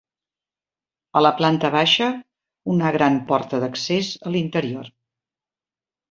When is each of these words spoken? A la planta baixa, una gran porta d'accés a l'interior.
A 1.19 1.21
la 1.23 1.31
planta 1.41 1.69
baixa, 1.75 2.07
una 2.75 2.91
gran 2.95 3.19
porta 3.31 3.59
d'accés 3.65 4.09
a 4.31 4.33
l'interior. 4.37 4.89